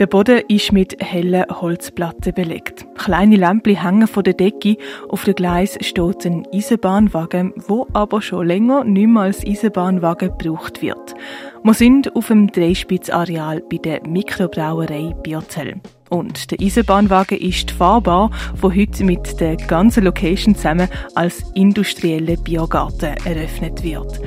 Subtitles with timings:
[0.00, 2.86] Der Boden ist mit hellen Holzplatten belegt.
[2.96, 4.78] Kleine Lämpchen hängen von der Decke.
[5.10, 10.80] Auf dem Gleis steht ein Eisenbahnwagen, wo aber schon länger nicht mehr als Eisenbahnwagen gebraucht
[10.80, 11.14] wird.
[11.62, 15.74] Wir sind auf dem Dreispitzareal bei der Mikrobrauerei Bierzell.
[16.08, 23.16] Und der Eisenbahnwagen ist fahrbar, wo heute mit der ganzen Location zusammen als industrieller Biogarten
[23.26, 24.18] eröffnet wird.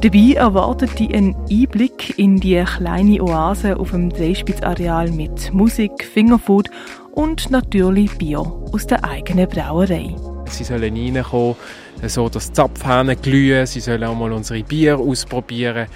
[0.00, 6.70] Dabei erwartet die einen Einblick in die kleine Oase auf dem Dreispitzareal mit Musik, Fingerfood
[7.10, 10.14] und natürlich Bier aus der eigenen Brauerei.
[10.48, 11.56] Sie sollen reinkommen,
[12.06, 15.88] so die Zapfhähne glühen, sie sollen auch mal unsere Bier ausprobieren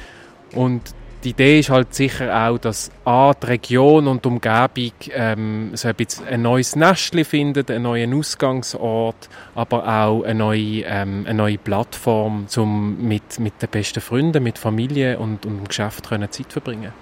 [0.57, 0.83] und
[1.25, 5.89] die Idee ist halt sicher auch, dass A, die Region und die Umgebung ähm, so
[5.89, 11.35] ein, bisschen ein neues Nestchen findet, einen neuen Ausgangsort, aber auch eine neue, ähm, eine
[11.35, 16.31] neue Plattform, um mit, mit den besten Freunden, mit Familie und, und dem Geschäft können
[16.31, 16.93] Zeit verbringen.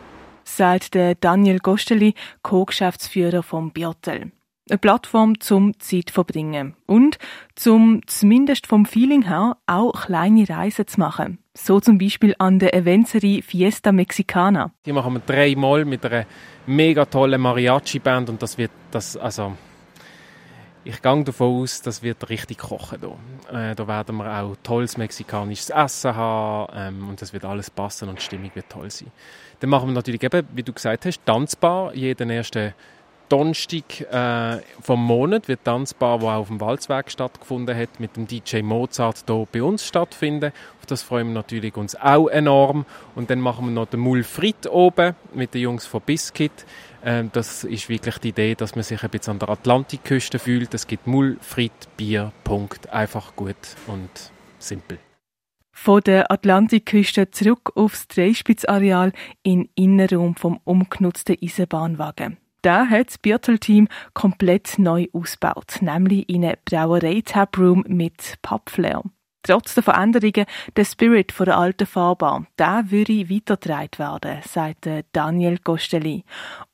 [0.45, 4.33] Sagt der Daniel Gosteli, Co-Geschäftsführer vom Biotel
[4.71, 7.19] eine Plattform zum Zeit verbringen und
[7.55, 11.39] zum zumindest vom Feeling her auch kleine Reisen zu machen.
[11.55, 14.73] So zum Beispiel an der Eventserie Fiesta Mexicana.
[14.87, 16.27] Die machen wir dreimal mit einer
[16.67, 19.53] mega tollen Mariachi-Band und das wird das also
[20.83, 23.71] ich gehe davon aus, das wird richtig kochen hier.
[23.71, 28.09] Äh, da werden wir auch tolles mexikanisches Essen haben ähm, und das wird alles passen
[28.09, 29.11] und die Stimmung wird toll sein.
[29.61, 32.73] Dann machen wir natürlich eben, wie du gesagt hast, tanzbar jeden ersten
[33.31, 38.27] Donnerstag äh, vom Monat wird Tanzbar, die auch auf dem Walzweg stattgefunden hat, mit dem
[38.27, 40.53] DJ Mozart hier bei uns stattfinden.
[40.81, 42.85] Auf das freuen wir natürlich uns auch enorm.
[43.15, 46.67] Und dann machen wir noch den Mulfrit oben mit den Jungs von Biscuit.
[47.05, 50.75] Ähm, das ist wirklich die Idee, dass man sich ein bisschen an der Atlantikküste fühlt.
[50.75, 52.91] Es gibt Mulfrit, Bier, Punkt.
[52.91, 53.55] Einfach gut
[53.87, 54.11] und
[54.59, 54.99] simpel.
[55.73, 59.13] Von der Atlantikküste zurück aufs Dreispitzareal
[59.45, 62.37] in Innenraum vom umgenutzten Eisenbahnwagen.
[62.63, 69.03] Da hat das Biertel-Team komplett neu ausgebaut, nämlich in eine Brauerei-Taproom mit Pappflair.
[69.43, 70.45] Trotz der Veränderungen,
[70.77, 76.25] der Spirit von der alten Fahrbahn, der würde weitergetragen werden, sagt Daniel Gosteli.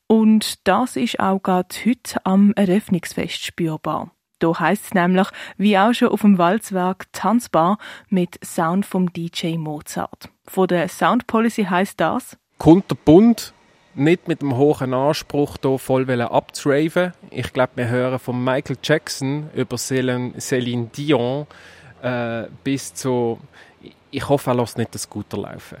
[0.07, 4.11] Und das ist auch gerade heute am Eröffnungsfest spürbar.
[4.39, 5.27] Da heisst es nämlich,
[5.57, 7.77] wie auch schon auf dem Walzwerk, tanzbar
[8.09, 10.29] mit Sound vom DJ Mozart.
[10.45, 12.37] Von der Sound Policy heisst das?
[12.57, 13.53] Kunterbunt
[13.97, 17.13] nicht mit dem hohen Anspruch hier voll abzuraven.
[17.31, 21.47] Ich glaube, wir hören von Michael Jackson über Celine Dion
[22.01, 23.39] äh, bis zu
[24.09, 25.77] ich hoffe, er lässt nicht das Scooter laufen.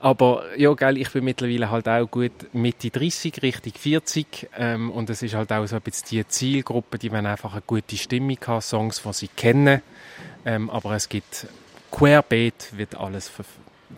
[0.00, 5.10] Aber ja, geil, ich bin mittlerweile halt auch gut Mitte 30, Richtung 40 ähm, und
[5.10, 8.38] es ist halt auch so ein bisschen die Zielgruppe, die wollen einfach eine gute Stimmung
[8.46, 9.82] haben, Songs, die sie kennen,
[10.44, 11.46] ähm, aber es gibt
[11.90, 13.30] querbeet wird alles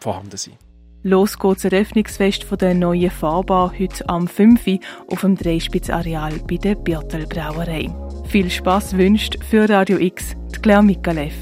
[0.01, 0.68] vorhanden sein.
[1.05, 4.67] Los geht's Eröffnungsfest von der neuen Fahrbar heute am 5.
[4.67, 4.79] Uhr
[5.13, 7.89] auf dem Dreispitzareal bei der Birtel Brauerei.
[8.27, 11.35] Viel Spaß wünscht für Radio X die Claire Mikalev.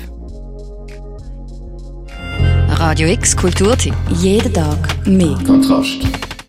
[2.68, 3.94] Radio X Kulturtipp.
[4.10, 5.38] Jeden Tag mehr.
[5.46, 6.25] Kontrast.